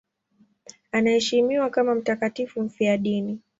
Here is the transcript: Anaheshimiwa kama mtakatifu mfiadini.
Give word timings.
Anaheshimiwa 0.91 1.69
kama 1.69 1.95
mtakatifu 1.95 2.61
mfiadini. 2.61 3.39